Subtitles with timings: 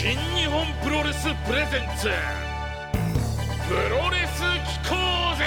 [0.00, 2.06] 新日本プロレスプレゼンツ。
[3.66, 4.42] プロレス
[4.84, 4.94] 機構
[5.36, 5.44] ぜ。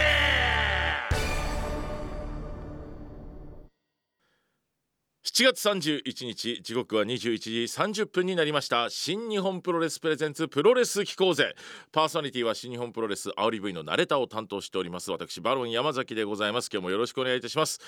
[5.23, 8.89] 7月31日時刻は21時30分になりました。
[8.89, 11.55] 新日本プロレスプレゼンツプロレス機構ぜ。
[11.93, 15.11] パーソナリティは新日本プロレス煽り V のナレタを担当しております。
[15.11, 16.69] 私バロン山崎でございます。
[16.69, 17.79] 今日もよろしくお願いいたします。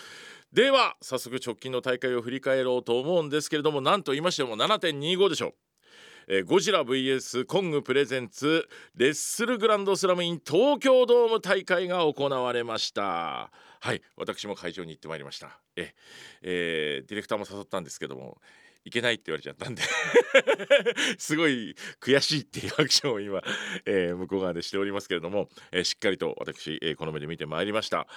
[0.53, 5.72] では早速直近の大会を振り返ろうと思うんですけれども何と言いましても7.25でしょう。
[6.27, 13.51] えー、ゴジラ VS コング presents Wrestle Grand Slam in 東京ドーム大会が行われました。
[13.79, 15.59] はい私も会場に行ってまいりました。
[15.75, 15.93] え、
[16.41, 18.39] えー、ディレクターも誘ったんですけども
[18.85, 19.81] いけないって言われちゃったんで。
[21.17, 23.41] すごい悔しいっていうアクションを今、
[23.85, 28.07] えー、向こう側でしておりますけれども、えー、しっかりと私、えー、この目で見てまいりました、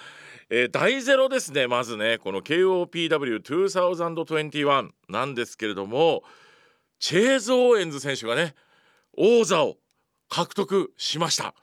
[0.49, 2.17] えー、第ゼロですねまずね。
[2.17, 6.23] この KOPW2021 なんですけれども
[6.99, 8.55] チェーズ・オーエンズ選手がね
[9.17, 9.77] 王座を
[10.29, 11.53] 獲得しました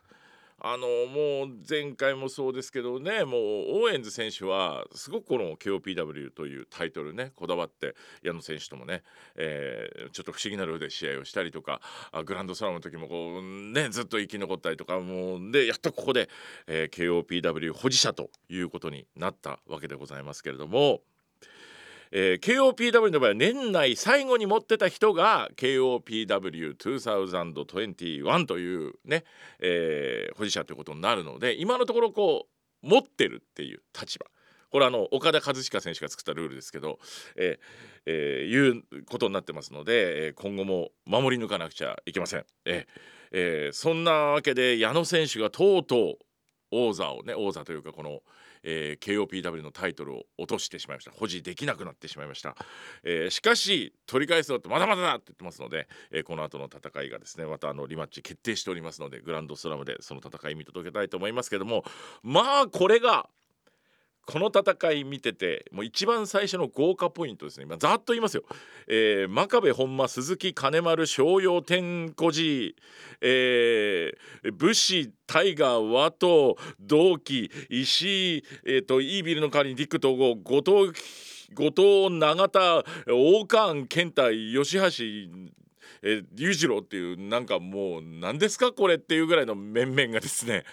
[0.67, 9.03] あのもう前回もそうですけどねもうオーエンズ選手はすごくこの KOPW というタイトルねこだわって矢野選手ともね、
[9.37, 11.83] えー、ちょっと不思議なルールで試合をしたりとか
[12.25, 16.31] グランドスラムの時もこうねずっと生き残ったりとかもうでやっとここで、
[16.67, 21.03] えー、KOPW 保持者ということになったわけでございますけれども。
[22.17, 29.25] えー、KOPW の場合は年内最後に持ってた人が KOPW2021 というね、
[29.59, 32.47] えー、保持者ということになるので今のところこ
[32.85, 34.27] う持ってるっていう立場
[34.71, 37.01] これあの岡田和親選手が作ったルールですけど、
[37.37, 42.45] えーえー、いうことになってますので、えー、今後も守り抜かなくちゃいけません。
[42.65, 42.87] えー
[43.37, 46.19] えー、そんなわけで矢野選手がとうとう
[46.71, 48.21] 王座をね王座というかこの、
[48.65, 51.13] えー、KOPW のタイトルを落としてしまいました。
[51.13, 52.57] 保持できなくなってしまいました、
[53.05, 61.85] えー、しかし取り返すのってまだまだだって言ってますので、えー、この後の戦いがですねまたあのリマッチ決定しておりますのでグランドスラムでその戦い見届けたいと思いますけども
[62.23, 63.29] まあこれが
[64.27, 67.65] この戦い見ててもう一番最初の豪華ポイントですね。
[67.65, 68.45] 今ざっと言いますよ、
[68.89, 72.75] えー、真壁本間鈴木金丸商用天小寺、
[73.21, 80.99] えー、武士タイガー和藤同期石井、えーと、イービルの代わりにディック統合後藤
[81.55, 85.55] 後藤永田大川健太吉橋
[86.07, 90.65] えー、裕次郎っていうなんかもう何ですかこれっていうぐらいの面々がですね、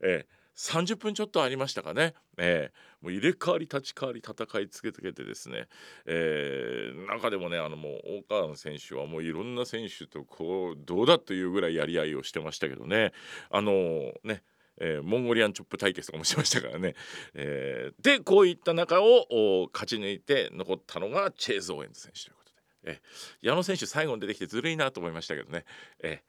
[0.00, 5.68] えー30分ちょっとありましたかね、えー、もう入れ替わり立ち替わり戦い続けてですね、
[6.04, 13.12] えー、中でもねあのもう大川選手はもういろんな選手とこうどうだというぐらいやり合いをしてましたけどね。
[13.50, 14.42] あのー、ね
[14.82, 16.94] えー、モンゴリアンチョップ対決とかもしましたからね、
[17.34, 22.52] えー、でこういった中を勝ち抜いて残ったのがチェーズ・オーエンズ選手ということ
[22.86, 25.64] で、えー、矢野選手最後に出てきてずるいなと思いましたけどね、
[26.02, 26.22] え。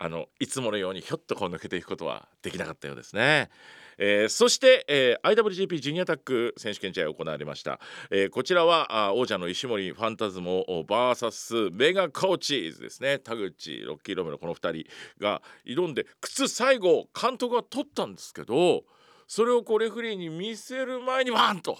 [0.00, 3.50] あのいつものようにひょっとこう抜けていくことはできなかったようですね。
[3.98, 7.80] えー、そして、えー、IWGP ジュニアタック選手権試合が行われました、
[8.12, 13.18] えー、こちらは王者の石森ファンタズモ VS メガコーチーズですね。
[13.18, 18.84] 田口ロッキーロメロこの2人が挑んで靴最後監督が取ったんですけど
[19.26, 21.76] それをこうレフリーに見せる前にワンと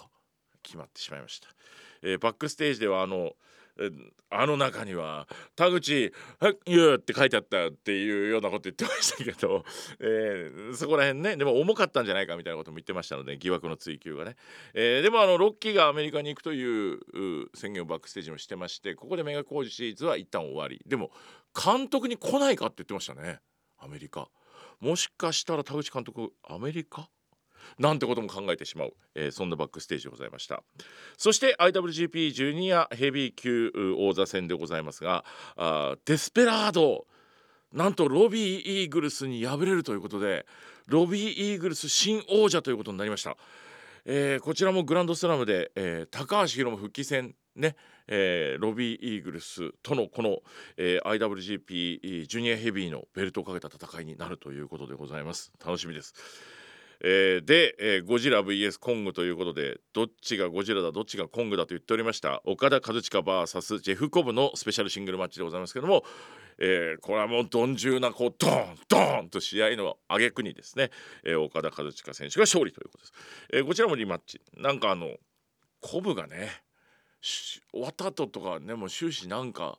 [0.61, 1.47] 決まってしまいました、
[2.03, 3.31] えー、バックステージではあの
[4.29, 9.63] あの中には「田口は言う」って書いてあったっていうようなこと言ってましたけど、
[9.99, 14.35] えー、そこら辺ねでも重かったんじゃないかみたいなことも言ってましたので疑惑の追及がね、
[14.73, 16.99] えー、でもあのロッキーがアメリカに行くという
[17.55, 20.81] 宣言をバックステージもしてましてここでメガ工事シリーズは一旦終わり。
[20.85, 21.11] でも
[21.55, 23.39] 監督に来ないかって言ってましたね
[23.77, 24.29] アメリカ。
[24.79, 27.09] もしかしたら田口監督アメリカ？
[27.77, 30.63] なんてことも考えてしまう、えー、そんなバックステージでございました。
[31.17, 35.23] そして IWGP ジュニアヘビー級王座戦でございますが
[35.55, 37.05] あデスペラード
[37.73, 40.45] なんとロビー・イーグルスに敗れるということで
[40.87, 43.37] ロビー・イーグルス新王者ということになりました、
[44.05, 47.75] えー、こちらもグランドスラムで、えー、高橋宏夢復帰戦ね、
[48.07, 50.39] えー、ロビー・イーグルスとのこの、
[50.77, 55.51] えー、IWGP ジュニアヘビーのベルトをかけた戦いになるということでございます。
[55.63, 56.13] 楽しみです。
[57.01, 58.77] えー、で、えー、ゴジラ VS.
[58.77, 63.79] コングということでどっちがゴジラだどっちがコングだと言っておりました岡田和親 VS.
[63.79, 66.03] ジェフコブのスペシャルシングルマッチでございますけども、
[66.59, 70.91] えー、これはもう鈍重なこうドーンドーンと試合の挙句にですね、
[71.23, 73.13] えー、岡田和親選手が勝利ということです、
[73.53, 75.07] えー、こちらもリマッチなんかあの
[75.81, 76.49] コブがね
[77.21, 79.77] 終わった後とかねもう終始なんか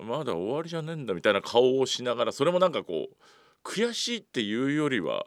[0.00, 3.16] まだ終わりじゃねえんだみたいな顔をしながらそれもなんかこう
[3.64, 5.24] 悔しいっていうよりは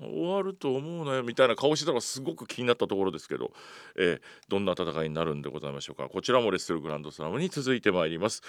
[0.00, 3.52] 終わると思うなよみたいな顔してたのがすごく気になったところですけど、
[3.96, 8.42] えー、どんな戦いになるんでございましょうかこちらもレッスルグランドスラムに続いてまいります。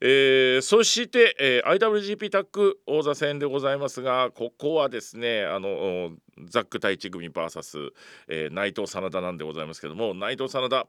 [0.00, 6.12] えー、そして、えー、IWGP タッグ王座戦でございますがここはですねあの
[6.48, 7.90] ザック太一組 VS、
[8.28, 10.86] えー、内藤真田なんでございますけども内藤真田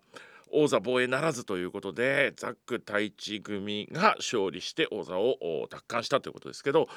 [0.52, 6.88] 王座防衛ならずということでザック太一組が勝利して王座を奪還したということですけど、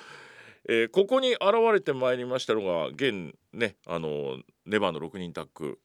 [0.68, 1.42] えー、ここに現
[1.72, 5.78] れてまいりましたのが現ねあのネバーの6人タッグ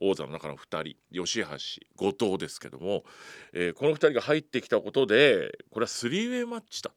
[0.00, 1.48] 王座の中の2人吉橋
[1.96, 3.04] 後藤ですけども、
[3.52, 6.90] えー、この2人が入ってきたことでこれはスリーウェイマッチだ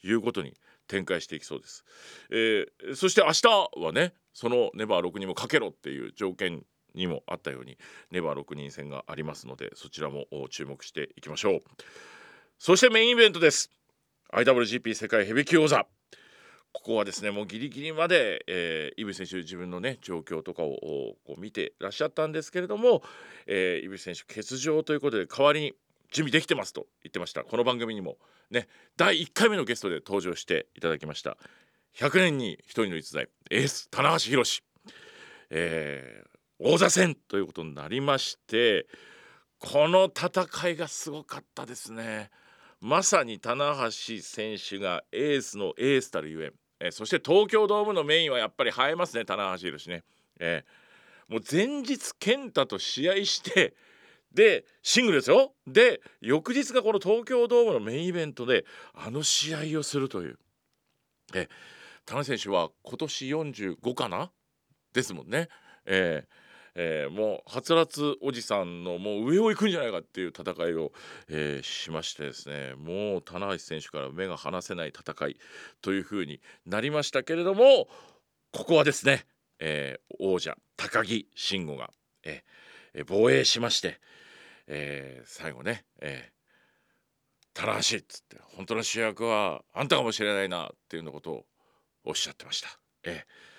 [0.00, 0.54] ということに
[0.88, 1.84] 展開していきそうです、
[2.30, 7.78] えー、そして明日はねそのネバー6人もかけろっていう条件にもあったように
[8.10, 11.62] ネバー6人戦がありますのでそちらも注目していきましょう。
[12.58, 13.70] そしてメインイベントです。
[14.32, 15.86] IWGP 世界ヘビー級王座。
[16.72, 23.02] ここはですねもうギリギリまで、えー、井口選手自分のね状況とかをこう見てらっしゃったんですけれども、
[23.46, 25.74] えー、井口選手欠場ということで代わりに
[26.12, 27.44] 準備できてますと言ってました。
[27.44, 28.16] この番組にも
[28.50, 31.36] ね第1回目のゲストで登場していただきました。
[31.96, 34.62] 100年に1人の逸材エース棚橋宏、
[35.50, 38.86] えー、王座戦ということになりまして
[39.58, 42.30] この戦いがすごかったですね。
[42.80, 50.02] まさに棚橋選手がエースのエースたるゆえんえー、そして東京ドームのメインはやっぱり映えますね棚橋宏ね、
[50.38, 53.74] えー、もう前日健太と試合して
[54.32, 55.54] でシングルですよ。
[55.66, 60.38] で翌日がこの東京ドームのメインイベントであの試合をするという。
[61.34, 61.48] え
[62.06, 64.30] 田中選手は今年45かな？
[64.92, 65.48] ですもんね。
[65.84, 66.39] えー
[66.74, 70.92] えー、もうはつらつおじさんのもう上を行くんじゃないかっていう戦いを、
[71.28, 75.36] えー、しましてですねもう棚橋選手から目が離せない戦い
[75.82, 77.88] というふうになりましたけれども
[78.52, 79.26] ここはですね、
[79.58, 81.90] えー、王者高木慎吾が、
[82.24, 84.00] えー、防衛しまして、
[84.66, 91.44] えー、最後ね、えー、棚橋っつって本当の主役はあんたかもしれないなっていうのことを
[92.04, 92.68] おっしゃってました。
[93.04, 93.50] えー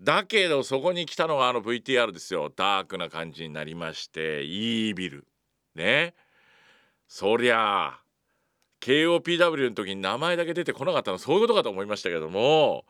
[0.00, 2.52] だけどそこに来たのがあの VTR ですよ。
[2.54, 5.26] ダークな感じになりましてイービル。
[5.74, 6.14] ね。
[7.06, 8.00] そりゃあ
[8.80, 12.84] KOPW の時に名前だけ出てこなかったのそういうことかと思いましたけども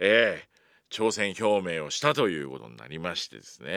[0.00, 0.48] ええ
[0.90, 3.68] 挑戦表明をしたということになりましてですね、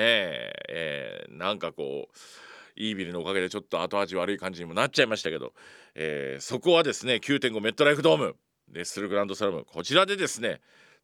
[0.69, 2.17] えー、なんかこう
[2.75, 5.53] イービルのおかげでちょっと後味悪い感じにもなっちゃいましたけど、
[5.95, 8.35] えー、そこはですね9.5メットライフドーム
[8.71, 10.61] レッスルグランドスラムこちらでですね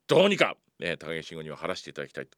[0.08, 2.38] どうにかね、高木慎吾には晴らしていただきたいと。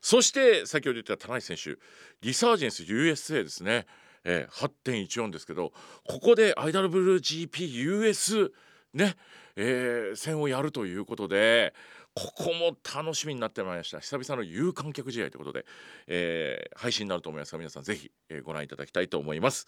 [0.00, 1.76] そして先ほど言った田中選手
[2.20, 3.86] リサージェンス USA ですね、
[4.24, 5.72] えー、8.14ですけど
[6.06, 8.50] ここで IWGPUS
[8.94, 9.16] ね、
[9.56, 11.74] えー、戦をやるということで
[12.14, 14.00] ここも楽しみになってまいりました。
[14.00, 15.66] 久々の有観客試合ということで、
[16.08, 19.66] えー、配信になると思いますが皆さんぜひ、えー、ご覧いただきたいと思います。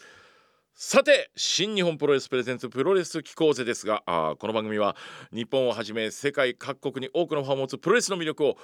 [0.75, 4.97] さて新日本プロレスプレゼンツプロレス機構ぜですがあこの番組は
[5.33, 8.57] 日本をはじめ世界各国に多くのファンを持つプロレスの魅力を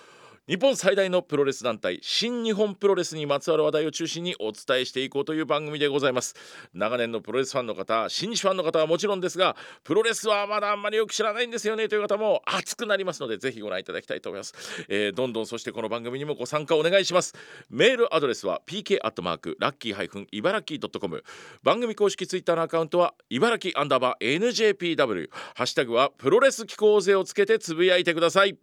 [0.48, 6.37] 日本最大のプロレス団体新日本プロレスにまつわる話題を中心にお伝えしていこうという番組でございます。
[6.72, 14.54] 長年のプロレスファンの方新日ファンの方はもちろんですがプロレスはまだあんまりよく知らないんですよねという方も熱くなりますのでぜひご覧いただきたいと思います、
[14.88, 17.34] えー、どんどんそしてこの番組にもご参加お願いします。
[17.69, 21.25] メールアドレスは pk アットマークラッキー茨城 .com
[21.64, 28.56] 番組公式ツイッターのアカウントは茨城アンダーバー NJPW ハッシュタグはプロレス機構勢をつけてつぶやいてください。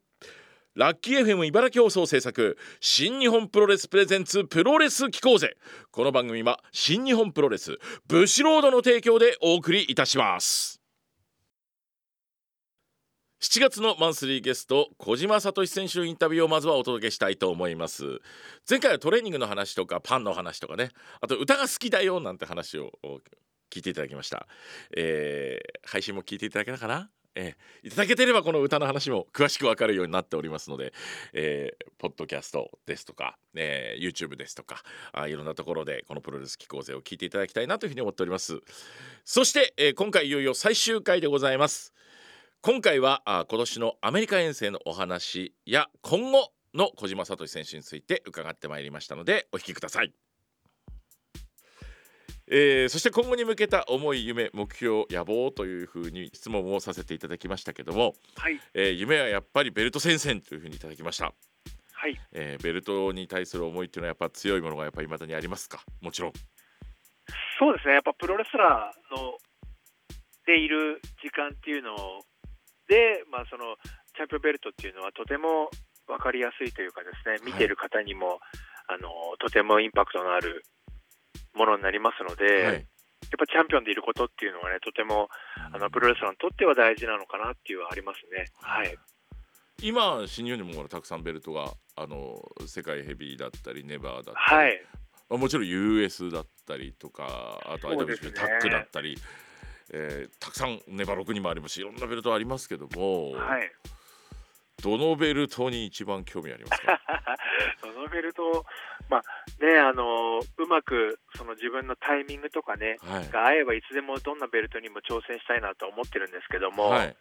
[0.76, 5.56] ラッキー FM 茨城放送制作新日本プロレスプレゼンツプロレス機構ぜ。
[5.92, 7.78] この番組は新日本プロレス
[8.08, 10.82] ブシロードの提供でお送りいたします。
[13.40, 18.20] 7月のマンスリーゲスト小島聡選手のインタビューをまずはお届けしたいと思います。
[18.68, 20.90] 前回はトレーニングの話とかパンの話とかね。
[21.22, 22.94] あと歌が好きだよなんて話を
[23.70, 24.48] 聞いていただきました、
[24.98, 27.12] えー、配信も聞いていただけたかな？
[27.36, 30.94] えー、いただけてればこの歌の話も詳しく分かるようになっておりますので、
[31.34, 38.60] えー、ポッドキャストですとか、えー、YouTube ですとかあいろんなところでこのプロレス機構勢を聞いていただきたいなというふうに思っております。
[39.26, 41.94] そして、えー、今回いよいよ最終回でございます。
[42.62, 50.33] 今回はあ今年のアメリカ遠征のお話や今後の小島聡選手について伺ってまいりましたのでお聞きください。
[52.48, 61.34] えー、そして今後に向けた思い夢目標野望というふうに質問をさせていただきましたけども、はい、えー、夢はやっぱりベルト戦線というふうにいただきました。
[61.94, 65.82] はい、えー、ベルトに対する思いっていうのはやっぱ強いものがやっぱり未だにありますか？
[66.02, 66.34] もちろん。
[67.58, 67.94] そうですね。
[67.94, 69.38] やっぱプロレスラーの
[70.46, 71.96] でいる時間っていうの
[72.90, 73.78] で、まあ、その
[74.18, 75.70] チャンピオンベルトっていうのはとても
[76.06, 78.40] 分かりやすいというかですね見てる方にも、はい、
[78.90, 79.08] あの
[79.40, 80.66] とてもインパクトのある
[81.56, 82.86] ものになりますので、はい、
[83.38, 85.30] ぱチャンピオンでいることっていうのはね、とても
[85.74, 88.46] あのプロレスラーにとっては大事なのかなっていうのはありますね。
[88.62, 88.98] はい。
[89.82, 94.82] 今新日本にもたくさんベルトがあの世界ヘビーだったりネバーだったり、はい。
[95.30, 99.18] まあもちろん US だったりとかあとそうです IWGP ねタックだったり、
[99.92, 103.72] えーたくさんネバー6にもありますしいろんなベルトありますけども、はい。
[104.82, 107.00] どのベルトに一番興味ありますか？
[107.82, 108.66] そのベルト、
[109.10, 109.24] まあ
[109.64, 113.30] ね、あのうまくその自分のタイミングとかね、はい。
[113.30, 117.16] が合えばいつでもどんなベルトにも挑戦したいなと思ってるんですけども、はい、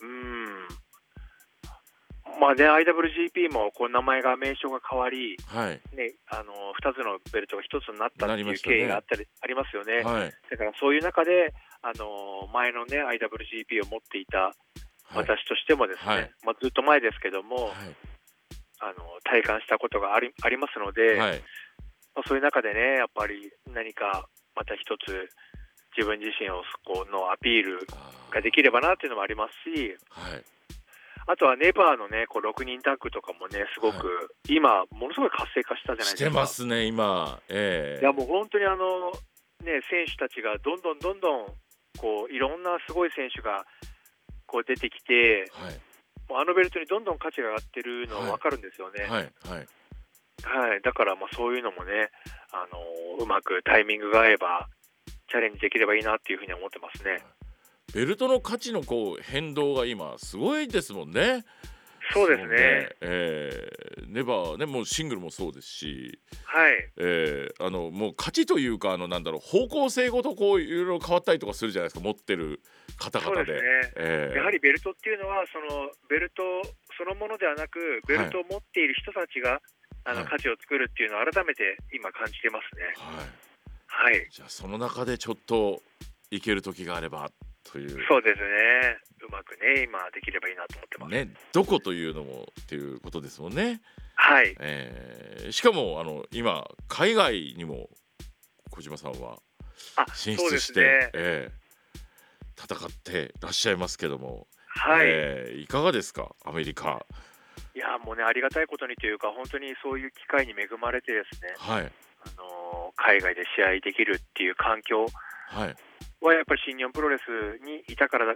[0.00, 0.68] うん、
[2.40, 5.80] まあね、IWGP もこう名前が名称が変わり、はい。
[5.96, 6.52] ね、あの
[6.82, 10.02] 2つのベルトが1つになったっていう経緯があったり、ありますよね。
[10.02, 10.32] はい。
[10.50, 14.38] だからそういう中で、あの前のね IWGP を持っていた
[15.08, 15.24] はい。
[15.24, 16.30] 私としてもですね、はい。
[16.44, 17.72] まあ、ずっと前ですけども、
[18.80, 21.42] あの体感したことがありありますので、はい。
[22.14, 25.30] まあ、そういう中でね、やっぱり何かまた一つ
[25.96, 27.86] 自分自身をこうのアピール
[28.30, 30.44] ができればなっていうのもありますし、はい。
[31.28, 36.40] あとはネバーのね、こう6人タッグとかもね、すごく、今、ものすごい活性化したじゃないしてですか。
[36.40, 37.38] ますね今。
[37.48, 38.00] ええ。
[38.00, 39.12] いやもう本当にあの、
[39.62, 41.46] ね、選手たちがどんどんどんどん
[41.98, 43.66] こういろんなすごい選手が
[44.46, 45.87] こう出てきて、はい
[46.28, 49.04] もうあのベルトにどんどん価値が上がってるのはい分かるんですよね。
[49.04, 49.10] はい
[49.48, 49.66] はい
[50.44, 52.10] はい、だからまあそういうのもね、
[52.52, 54.68] あのうまくタイミングが合えば
[55.28, 57.22] チャレンジできればいいなっていうふうに思ってますね。
[57.92, 61.44] ベルトの価値のこう変動が今すごいですもんね。
[62.12, 62.88] そうですね。
[63.00, 66.72] えーネバーねもうシングルもそうですし、はい。
[66.96, 72.62] えーあのもう勝ちというかあのなんだろう方向性ごとこういろいろ変わったりとかするじゃないですか持ってる
[72.96, 73.36] 方々で。
[73.36, 73.92] そうですね。
[73.96, 76.42] えーやはりベルトっていうのはそのベルト
[76.96, 79.60] そのものではなくベルトを持っている人たちが、
[80.04, 82.84] あのはい価値を作るっていうのを改めて今感じてますね。
[82.96, 84.14] はい。
[84.16, 84.26] はい。
[84.30, 85.82] じゃあその中でちょっと
[86.30, 87.30] いける時があれば
[87.72, 88.04] という。
[88.08, 88.98] そうですね。
[89.26, 91.10] うまくね今できればいいなと思ってます。
[91.12, 93.80] ね、どこというのもっていうことですもんね。
[94.14, 94.54] はい。
[94.60, 97.88] えーしかもあの今海外にも
[98.70, 99.38] 小島さんは
[99.96, 101.10] あ、進出して、すね。
[101.14, 101.58] えー
[102.60, 105.06] 戦ってらっしゃいますけども、はい。
[105.06, 106.34] えーいかがですか？
[106.44, 107.06] アメリカ
[107.74, 111.54] いやもうねありがたいことにというか本当にそういう機会に恵まれてですね。
[111.56, 115.06] はいあの海外で試合できるっていう環境
[115.50, 115.76] はい
[116.20, 118.34] はやっぱり新日本プロレスにいたからだ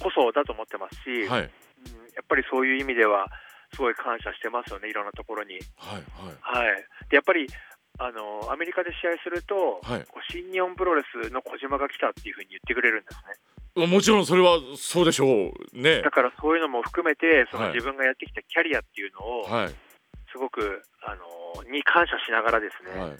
[0.00, 1.42] こそだと思ってますし、はい。
[1.42, 1.50] うん
[2.14, 3.26] やっぱりそういう意味では
[3.74, 5.58] すごい感謝してますよね、いろんなところに。
[5.76, 6.62] はいはい。
[6.62, 7.46] はい、でやっぱり
[7.98, 10.06] あのアメリカで試合すると、はい。
[10.30, 13.86] 新日本プロレスの小島が来たっていうふうに言ってくれるんですね。
[13.86, 16.02] もちろんそれはそうでしょうね。
[16.02, 17.74] だからそういうのも含めて、そのはい。
[17.74, 19.74] 自分がやってきたキャリアっていうのを、はい。
[20.30, 23.18] すごくあのに感謝しながらですね、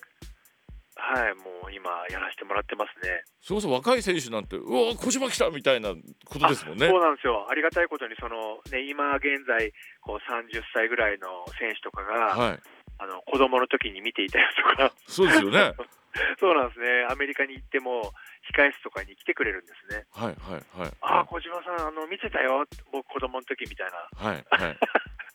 [0.97, 3.25] ははいい、もう今、やらせてもらってますね。
[3.41, 6.89] それこそ若い選手なんてうわ小島来たみたいなことですもんね。
[6.89, 12.61] そうなんですよ、ありがたいことに、そのね、今現在、こう30歳ぐらいの選手とかが、はい。
[12.97, 15.75] あの子供の時に見ていたやつとか、そうですよね。
[16.39, 18.13] そうなんですね、アメリカに行っても、
[18.55, 20.07] 控室とかに来てくれるんですね。
[20.13, 20.93] はいはいはい。
[21.01, 24.79] ああ、小島さん、あの見てたよ、僕、子供の時みたいな、はいはい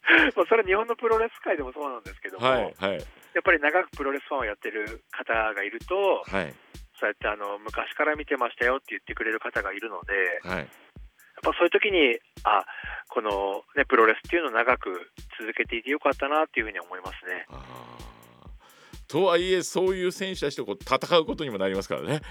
[0.36, 2.98] まあそれは日本のプロレス界でもそうなんですけども、はいはい。
[2.98, 6.54] やっぱり長くプロレスファンをやってる方がいると、はい。
[7.00, 10.58] そうやってあの昔から見てましたよって言ってくれる方がいるので、はい。
[10.60, 10.68] やっ
[11.44, 12.66] ぱそういう時に、あ
[13.08, 17.46] この、ね、プロレスっていうのを長く続けていてよかったなっていうふうに思いますね。
[19.08, 22.22] とはいえそういう選手たちとこう戦うことにもなりますからね。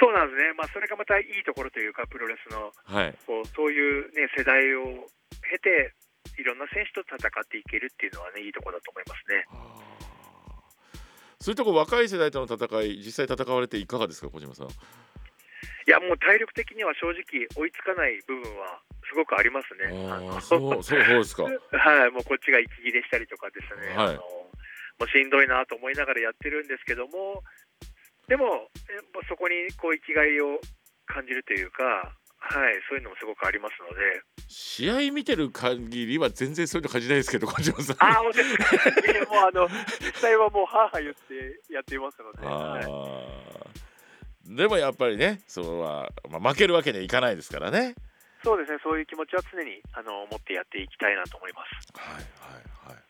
[0.00, 3.14] そうなんですね、まあ、それがまたいいところというか、プロレスのはい。
[3.26, 5.06] こうそういう、ね、世代を
[5.44, 5.92] 経て、
[6.40, 9.44] いろんな選手と戦っていけるっていうのはね、いいところだと思いますね。
[11.40, 14.68] そういうとこ若い世代との戦い実際戦われていかがですか小島さん？
[14.68, 14.72] い
[15.86, 19.88] や、もう体力的には正直、追いつかない部分はすごくありますね。
[20.08, 21.44] あそうそうですか。
[21.72, 24.08] はい、もうこっちが息切れしたりとかですね、はい。
[24.08, 24.20] あの
[25.00, 27.42] もうしんどいなと思いながらやってるんですけども、
[28.28, 28.68] でも、
[29.28, 30.60] そこにこう生きがいを
[31.06, 37.96] 感じるというか、はい、そういうのもすごくありますので、試合見てる限りは全然そういうの感じないですけど小島さん。
[38.00, 39.68] ああ、もうあの
[40.00, 43.66] 実際はもう、はあはあ言ってやっていますので、あは
[44.46, 47.94] でもやっぱりねそれは、まあ、負けるわけにはいかないですからね。
[48.42, 51.86] そうですね、そういう気持ちは常にあの持ってやっていきたいなと思います。
[51.94, 53.09] はいはいはい。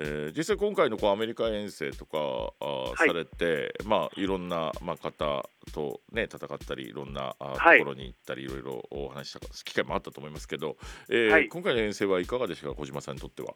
[0.00, 2.18] えー実際今回のこうアメリカ遠征とか
[2.60, 10.76] あされてまあいろんな、まあ、方とね戦ったりいろんなあところに行ったりいろいろお話しした機会もあったと思いますけど、
[11.10, 11.48] えーはい。
[11.48, 12.74] 今回の遠征はいかがでしたか？
[12.74, 13.54] 小島さんにとっては。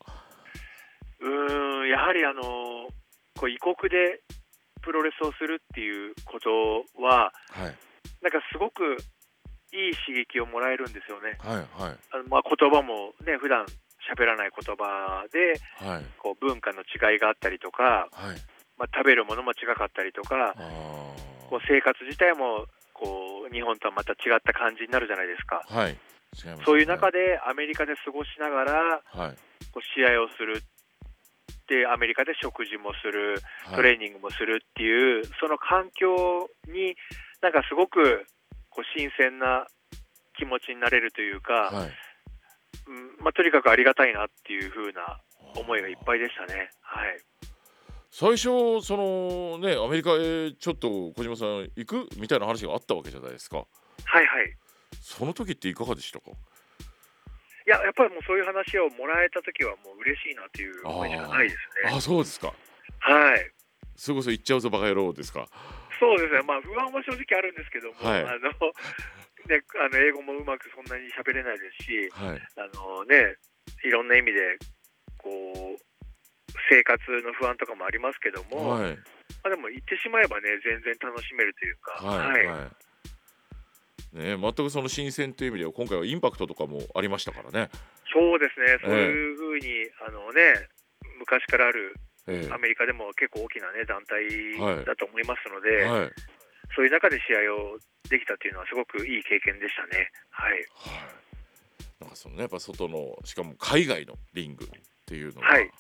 [1.21, 4.21] うーん、やはりあのこう異国で
[4.83, 6.51] プロレスをするっていうこと
[7.01, 7.77] ははい。
[8.21, 8.97] なんかすごく
[9.73, 11.39] いい刺激をもらえるんですよね。
[11.39, 11.97] はいはい。
[12.11, 13.65] あのまあ、言葉もね普段
[14.11, 16.05] 喋らない言葉ではい。
[16.19, 18.37] こう文化の違いがあったりとか、はい。
[18.79, 20.55] まあ、食べるものも違かったりとか
[21.49, 25.63] こう生活自体もこう日本とはまた違った感じになるじゃないですか。
[25.69, 25.93] はい。
[25.93, 25.99] ね。
[26.65, 28.73] そういう中でアメリカで過ごしながら
[29.13, 29.37] はい。
[29.71, 30.63] こう試合をする
[31.69, 33.77] でアメリカで食事もするはい。
[33.77, 36.97] トレーニングもするっていう、その環境に
[37.41, 38.27] なんかすごく
[38.71, 39.67] こう新鮮な
[40.37, 41.91] 気持ちになれるというか、はい
[42.87, 45.21] うんまあ、とにかくありがたいなっていう風な
[45.57, 46.71] 思いがいっぱいでしたね。
[46.81, 47.19] はい。
[48.11, 53.59] 最初そのねアメリカへちょっと小島さん行くみたいな話があったわけじゃないですか。
[53.59, 53.67] はい
[54.15, 54.27] はい。
[55.01, 56.31] その時っていかがでしたか？
[56.31, 61.97] いややっぱりもうそういう話をもらえた時はもう嬉しいなという思いしかないですね。
[61.97, 62.53] あそうですか。
[62.99, 63.51] はい。
[63.97, 65.47] それこそ行っちゃうぞバカ野郎ですか。
[66.01, 68.23] そうですね、まあ、不安は正直あるんですけども、はい。
[68.25, 68.51] あの
[69.49, 72.41] ね、あの英語もうまくそんなに喋れないですし、はい。
[72.57, 73.37] あのね、
[73.85, 74.59] いろんな意味で
[75.19, 75.83] こう
[76.71, 78.97] 生活の不安とかもありますけども、はい。
[79.43, 82.71] まあ、でも言ってしまえばね、全然楽しめるというか、はいは
[84.15, 84.19] い。
[84.19, 87.71] ね全くその新鮮という意味では今回はインパクトとかもありましたからね、
[88.13, 90.69] そうですね、そういうふうに、あのね、
[91.19, 91.95] 昔からある
[92.29, 92.53] ええ。
[92.53, 94.77] アメリカでも結構大きな、ね、団はい。
[94.77, 96.11] 体だと思いますので、はいはい
[96.75, 100.11] そういう中で試合をできたというのは、すごくいい経験でしたね。
[100.31, 100.65] はい。
[102.01, 104.69] なんかそのねやっぱ外のしかも海外のリングっ
[105.07, 105.71] ていうのは、はい。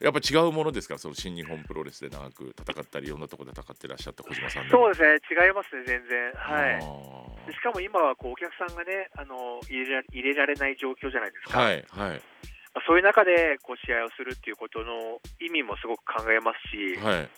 [0.00, 6.32] やっぱ違うものですからその新日本プロレスで長く戦ったりいろんなところで戦ってらっしゃった小島さんでそうですね、違いますね、全然。
[6.34, 7.52] はい。
[7.52, 12.22] しかも今はこうお客さんがねあの入れら入れられない状況じゃないですか、ーはいはい。
[12.74, 17.28] まあそういう中でこう試合をするっていうことの意味もすごく考えますし、はい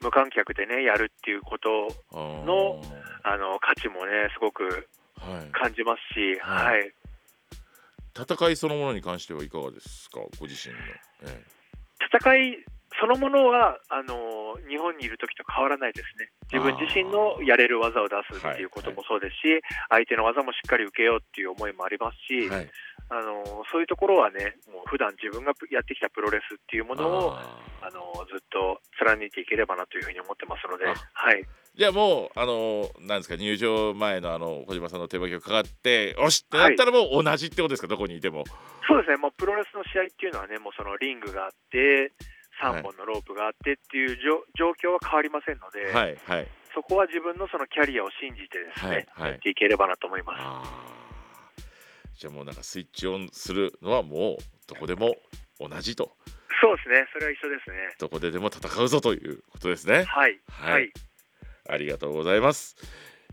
[0.00, 2.80] 無観客でねやるっていうことの
[3.22, 5.50] あの価値もねすごくはい。
[5.52, 6.88] 感じますし、ははい。
[6.88, 6.92] い
[8.16, 10.20] 戦いそのものに関してはいかがですか？
[10.38, 10.80] ご自身の、
[11.22, 11.42] え
[12.14, 12.64] 戦い
[13.00, 22.70] そのものはあの日本にいる時と変わらないですね、自分自身のやれる技を出すっていうこともそうですし、相手の技もしっかり受けようっていう思いもありますし、えはい
[23.14, 27.46] あのそういうところはね、もう普段自分がやってきたプロレスっていうものをあ
[27.94, 31.46] のずっと貫いていければなというふうに思ってますので、あはい、
[31.78, 38.42] じゃあもうあのなんですか入場前のあの小島さんの手巻きがかかっておしってなったらもう同じってことですか、どこにいても。
[38.88, 42.10] そうですね、もうプロレスの試合っていうのはね、もうそのリングがあって、
[42.62, 46.48] 3本のロープがあってっていうじょ状況は変わりませんので、はいはい。
[46.74, 49.30] そこは自分のそのキャリアを信じてですね、はいはい。
[49.32, 51.03] やっていければなと思います。
[52.16, 55.16] じゃあもうなんかスイッチオンするのはもうどこでも
[55.58, 56.12] 同じと。
[56.60, 57.76] そうですね、それは一緒ですね。
[57.98, 60.04] どこででも戦うぞということですね。
[60.04, 60.72] はい、はい。
[60.72, 60.92] はい、
[61.68, 62.76] ありがとうございます、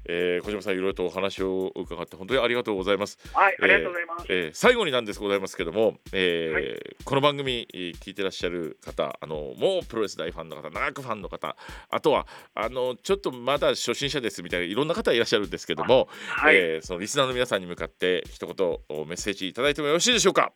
[0.05, 3.17] えー小島さんいろいろとお話を伺って本当にありがとうございます。
[3.33, 4.25] はい、ありがとうございます。
[4.29, 11.55] えー最後になんですございますけども、えーはこの番組えー聞いてらっしゃる方あのもうプロレス大ファンの方長くファンの方
[11.89, 20.51] あとはあのちょっとまだ初心者ですみたいないろんな方いらっしゃるんですけども、はい、えーそのリスナーの皆さんに向かって一言おメッセージいただいてもよろしいでしょうか？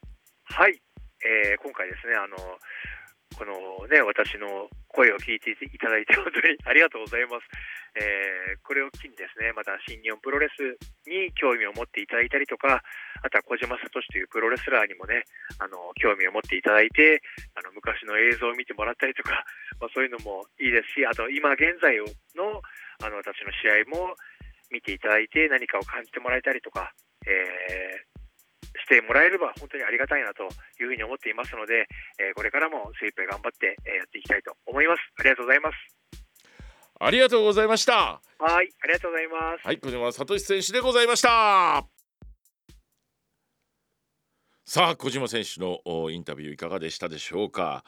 [0.45, 0.81] はい、
[1.23, 2.35] えー今回ですね、あの
[3.35, 3.53] この
[3.91, 7.47] ね、私の声を聞いていただいて本当にありがとうございます。
[7.95, 10.57] えーこれを機にですね、また新日本プロレス
[11.05, 12.81] に興味を持っていただいたりとか、
[13.21, 15.23] あとは小島聡というプロレスラーにもね、
[15.59, 17.21] あの興味を持っていただいて、
[17.53, 19.45] あの昔の映像を見てもらったりとか、
[19.79, 21.95] まあ、そういうのもいいですし、あと今現在
[22.35, 22.61] の
[23.03, 24.15] あの私の試合も
[24.71, 26.91] 見ていただいて何かを感じてもらえたりとか、
[27.27, 28.14] えー
[28.83, 31.87] してもらえれば本当にありがたいなというふうに思っていますので、
[32.19, 34.99] えーこれからも精一杯頑張って、えーやっていきたいと思います。
[35.19, 35.75] ありがとうございます。
[36.99, 39.67] ありがとうございましたはい、ありがとうございます。
[39.67, 41.85] はい小島聡選手でございました
[44.65, 47.83] さあ小島選手のおインタビューいかがでしたでしょうか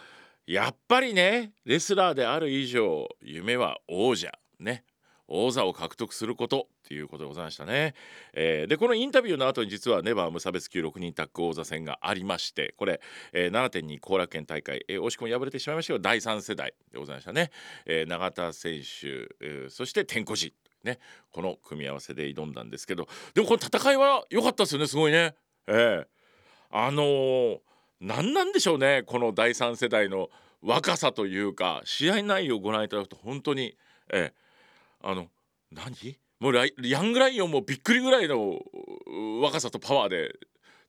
[0.46, 4.84] やっぱりねレスラーである以上夢は王者ね
[5.28, 7.94] 王座を獲得することっていうことでございましたね、
[8.34, 13.02] えーでこのインタビューの後に実はネバー無差別級6人タッグ王座戦がありましてこれ、
[13.34, 17.52] えー7.2後楽園大会、えー惜しくも敗れてしまいましたけど第3世代でございましたね、
[17.86, 19.08] えー永田選手、
[19.42, 21.00] えーそして天子寺ね。
[21.32, 25.36] この組み合わせで挑んだんですけどでもこの戦いは良かったですよねすごいね。
[25.68, 26.08] ええ
[26.72, 27.60] あのー
[28.00, 30.30] 何なんでしょうねこの第3世代の
[30.62, 33.76] 若さというか試合内容をご覧いただくと本当に
[34.14, 34.47] ええ
[35.02, 35.28] あの
[35.72, 36.18] 何？
[36.40, 38.60] もうヤングライオンもびっくりぐらいの
[39.42, 40.36] 若さとパワーで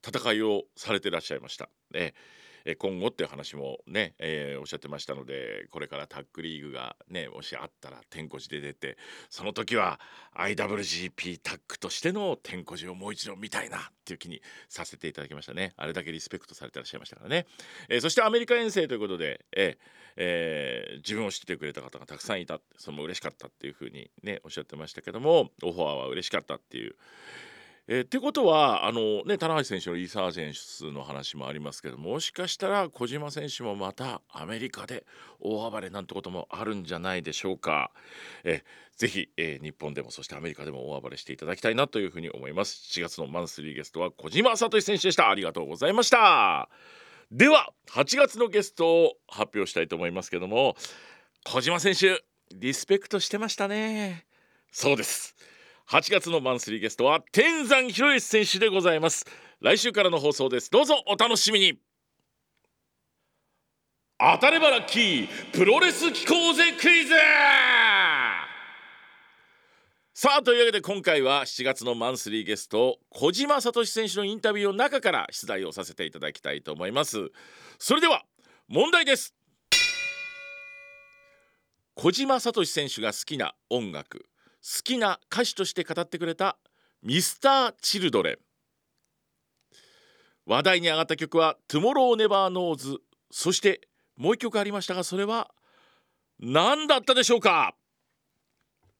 [0.06, 1.70] 戦いをされてらっしゃいました。
[1.94, 8.98] えええ今後っていう話もね、えー、おっしゃってましたのでこれからタックリーグがねもしあったら天候寺で出て
[9.30, 10.00] その時は
[10.36, 15.74] IWGP タックとしての天候寺をもう一度見たいなっていう気にさせていただきましたね。
[15.76, 17.46] あれだけリスペクトされてらっしゃいましたからね、
[17.88, 22.60] えー、そしてアメリカ遠征ということで、えーえー、自分を知ってくれた方がたくさんいた。
[22.76, 26.96] それも嬉しかったっていうふうにねおっしゃってましたけどもオファーは嬉しかったっていう
[27.88, 35.05] えー、ってことはあの、ね、棚橋選手のリサージェンスの話もありますけどもしかしたら小島選手もまたアメリカで
[35.40, 37.90] 大暴れなんてこともあるんじゃないでしょうか。
[38.44, 42.83] えー、ぜひ、えー、日本でもそしてアメリカでも大暴れしていただきたいなというふうに思います。
[42.92, 45.31] 7月のマンスリーゲストは小島聡選手でした。
[45.31, 46.68] ありがとうございました。
[47.31, 50.77] では8月のゲストを発表したいと思いますけども
[51.44, 52.24] 小島選手
[52.55, 54.24] リスペクトしてましたね
[54.72, 55.37] そうです
[55.90, 59.24] 8月のマンスリーゲストは天山博之選手でございます。
[59.62, 60.70] 来週からの放送です。
[60.70, 61.79] どうぞお楽しみに。
[64.18, 67.14] 当たればラッキープロレス機構ぜクイズ！
[70.12, 77.31] さあというわけで今回は7月のマンスリーゲスト小島聡選手のインタビューの中から出題をさせていただきたいと思います。
[77.79, 78.24] それでは
[78.68, 79.35] 問題です。
[81.94, 84.27] 小島聡選手が好きな音楽。
[84.62, 86.58] 好きな歌手として語ってくれた
[87.02, 88.38] ミスター・チルドレン。
[90.46, 92.98] 話題に上がった曲は「Tomorrow Never Knows」
[93.30, 95.50] そしてもう一曲ありましたがそれは
[96.38, 97.76] 何だったでしょうか？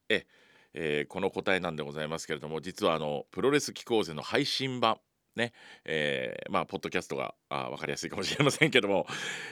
[0.09, 0.27] え、
[0.73, 4.99] えー、この答えなんでございますけれども実はあのプロレス機構ぜの配信版
[5.39, 5.53] ね。
[5.85, 9.07] えー、まあポッドキャストがあ分かりやすいかもしれませんけども、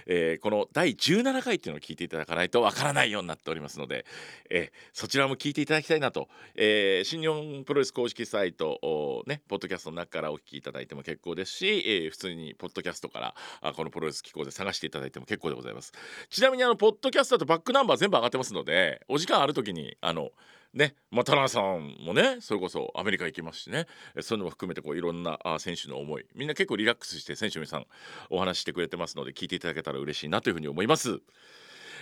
[0.06, 4.06] えー、この第17回っていうのを聞いていただかないと分からないようになっておりますので、
[4.50, 15.93] えー、そちらも聞いていただきたいなと、えー、新日本プロレス公式サイトをねポッドキャストの中からお聞きいただいても結構ですし、えー、普通にポッドキャストからあこのプロレス聴こうで探していただいても結構でございます。
[16.30, 20.32] ちなみにあのポッドキャストだとバックナンバー全部上がってますのでお時間ある時にあの
[20.77, 23.87] ねまあ、田中さんもねそれこそアメリカ行きますしね
[24.21, 27.85] そういうのも含めてこういろんなあ選手の思いみんな結構リラックスして選手の皆さん
[28.29, 31.19] お話してくれてますので聞いていただけたら嬉しいなというふうに思います。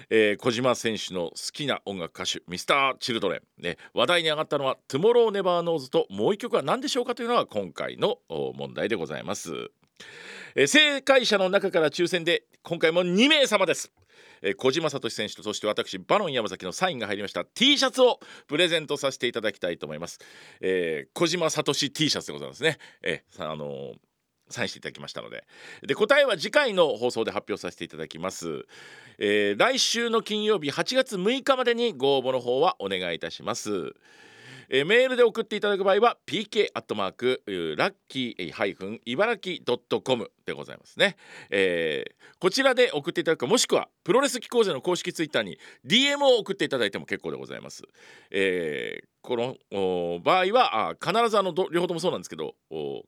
[0.10, 9.72] えー、小島選手の好きな音楽歌手ミスターチルドレン、ね、話題に上がったのは「Tomorrow never knows ともう一曲は何でしょうかというのが今回の問題でございます。
[10.56, 13.92] えー、正解者の中から抽選で今回も2名様です
[14.42, 20.20] えー、小島聡選手とそして私バロン山崎のサインが入りました T シャツをプレゼントさせていただきたいと思います、
[20.62, 23.96] えー、小島聡 T シャツでございますね、えー、あのー
[24.50, 25.46] サインしていただきましたので。
[25.86, 28.66] で答えは次回の放送で発表させていただきます、
[29.18, 33.94] えー、来週の金曜日8月6日までにご応募の方はお願いいたします。
[34.70, 37.44] えー、メールで送っていただく場合は pk アットマーク
[37.78, 40.32] ラッキーハイフン茨城ドットコム。
[40.46, 41.16] でございますね、
[41.50, 47.84] えー、こちらで送っていただくかもしくはプロレス機構勢の公式ツイッターに DM を送っていただいても結構でございます、
[48.32, 49.38] えー、こ
[49.72, 52.54] の場合はあ必ずあの両方ともそうなんですけど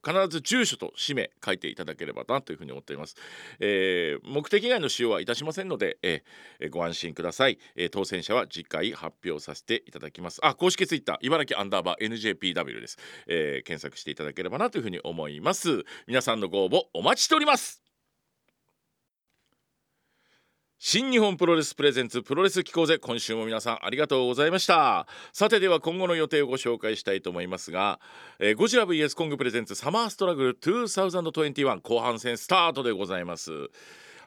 [0.04, 3.16] 必ず住所と氏名書いていただければなというふうに思っています、
[3.60, 10.40] えー、目的外の使用はいたしませんので、えー、ご安心ください、えー、当選者は次回発表させていただきます。
[10.44, 12.98] あ公式ツイッター茨城アンダーバー NJPW です、
[13.28, 15.84] えー、検索していただければなというふうに思います。
[16.08, 17.84] 皆さんのご応募お待ちしております。
[20.80, 25.08] 新日本プロレスプレゼンツプロレス機構ぜ今週も皆さんありがとうございました。
[25.34, 28.00] さてでは今後の予定をご紹介したいと思いますが、
[28.40, 33.52] えー、ゴジラ VS コングプレゼンツサマーストラグル2021後半戦スタートでございます。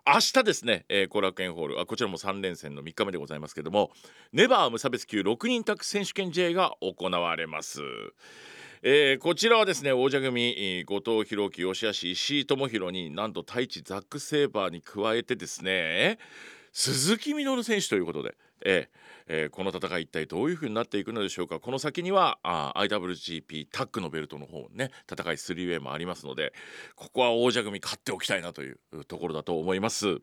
[0.06, 3.90] 明日ですね、えー、後楽園ホールあこちらも3連戦の3日目でございますけども
[4.32, 7.80] ネバー無差別級6人タッグ選手権 J が行われます。
[8.82, 16.18] えー、こちらはですね王者組後藤弘樹吉橋石井智弘になんと太一ザック・セーバーに加えてですね
[16.72, 18.88] 鈴木みのる選手ということで、えー
[19.26, 21.60] えー、この戦い一体どういう風になっていくのでしょうか。
[21.60, 26.54] この先にはあ IWGP タッグのベルトの方ね戦い 3way もありますので
[26.96, 30.22] ここは王者組勝っておきたいなというところだと思います。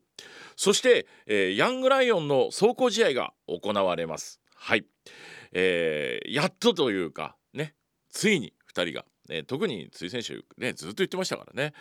[0.56, 4.42] そして、えー、ヤングライオンの走行試合が行われます。
[4.56, 4.86] はい、
[5.52, 7.37] えー、やっとというか
[8.18, 11.74] ついに2人が、ね、特に辻選手、ね、ずっと言ってましたからね、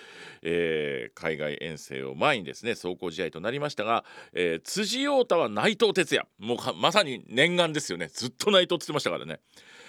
[0.43, 6.29] えー、海外遠征を前にですね走行試合となりましたが、えー、辻陽太は内藤哲也。
[6.39, 8.09] もうまさに念願ですよね。
[8.09, 9.41] ずっと内藤って言ってましたからね。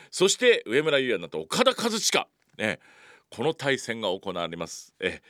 [0.10, 2.79] そして上村優也になった岡田和親、ね、
[3.29, 5.21] この対戦が行われます、え、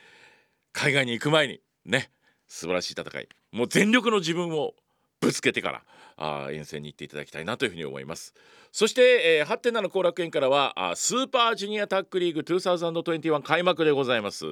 [0.72, 2.12] 海外に行く前にね
[2.46, 3.28] 素晴らしい戦い。
[3.50, 4.74] もう全力の自分を
[5.20, 5.82] ぶつけてから。
[6.18, 8.34] あ遠征に行っていただきたいなというふうに思います。
[8.72, 14.44] そして、えー、ハテナの後楽園からはあスーパージュニアタックリーグ2021開幕でございます、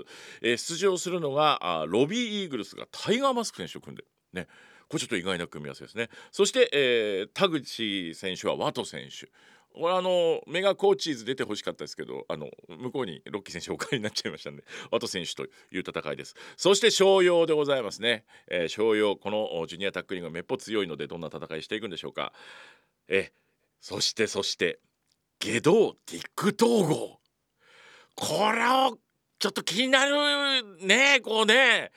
[0.43, 4.47] えー、出場するのがあロビーイーグルスがタイガーマスク選手を組んでね。
[4.89, 6.09] これちょっと意外な組み合わせですね。
[6.31, 9.29] そして、えー、田口選手はワト選手。
[9.77, 16.35] これあのメガコーチーズ出てほしかったですけどあの向こうにロッキー選手お帰りになっちゃいましたんでワト選手という戦いです。
[16.57, 22.33] そして商用でございますね、えー、商用このジュニアタックリングがめっぽ強いのでどんな戦いしていくんでしょうか。
[23.09, 23.33] え
[23.81, 24.79] そしてそして
[25.39, 27.21] 下道ディック統合。
[28.15, 28.99] これを
[29.39, 31.93] ちょっと気になるねこうね。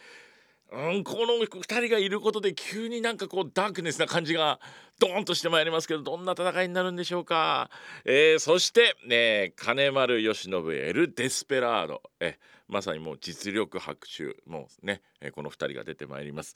[0.71, 4.59] うん、この2人がいることで急になんかこうダークネスな感じが
[4.99, 7.69] ドーンとしてまいりますけどどんな戦いになるんでしょうか、
[8.05, 12.01] えー、そして、ね、金丸義信エル・デスペラード。
[12.19, 12.37] え
[12.69, 16.55] まさにもう実力伯仲もうね、えこの2人が出てまいります。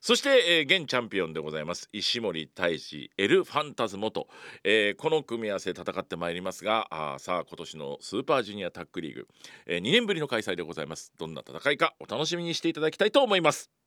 [0.00, 1.88] そして、えー、現チャンピオンでございます。
[1.92, 4.28] 石森大志エル・ファンタズモと、
[4.62, 9.28] えー、この組み合わせ戦ってまいりますがあさあ今年のスーパージュニアタックリーグ、
[9.66, 11.12] えー、2年ぶりの開催でございます。
[11.18, 13.83] どんな戦いかお楽しみにしていただきたいと思います。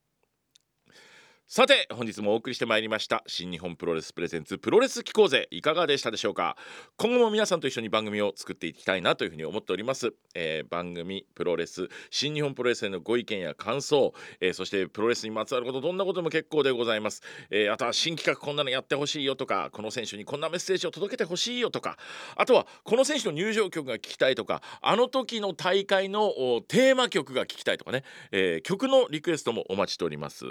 [1.49, 6.57] さて本日もお送りしてまいりました新日本プロレスプレゼンツプロレス機構勢いかがでしたでしょうか？
[6.97, 21.97] 今後も皆さんと一緒に番組を作っていきたいなというふうに思っております、えー、番組プロレス新日本プロレスへのご意見や感想、えー、そしてプロレスにまつわることどんなことも結構でございます、えー、あとは新企画こんなのやってほしいよとかこの選手にこんなメッセージを届けてほしいよとか
[22.36, 26.33] あとはこの選手の入場曲が聞きたいとかあの時の大会の
[26.67, 30.43] テーマ曲が聞きたいとかね、え曲のリクエストもお待ちしております、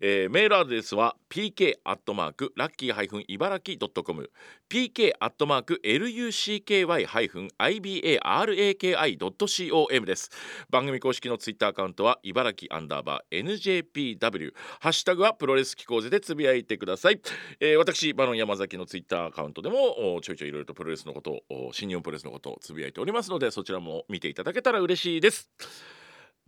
[0.00, 4.28] えメールアドレスは pk アットマークラッキーハイフン茨城ドットコム
[4.68, 10.30] pk アットマーク lucky ハイフン ibaraki ドット com です。
[10.68, 17.22] 番組公式のツイッターアカウントは茨城アンダーバー njpw ハッシュタグはプロレス機構図でつぶやいてください、
[17.58, 25.50] えー、私バロン山崎のツイッターアカウントでもちょいちょいいろいろとプロレスのことを新日本プロレスのことをつぶやいておりますのでそちらも見ていただけたら嬉しいです。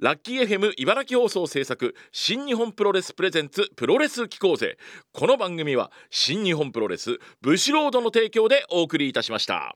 [0.00, 4.78] ラッキー FM 茨城放送制作新日本プロレスプレゼンツプロレス機構勢
[5.12, 9.74] この番組は新日本プロレスブシロードの提供でお送りいたしました。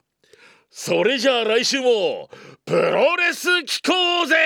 [0.70, 2.30] それじゃあ来週も
[2.64, 4.36] プロレス機構勢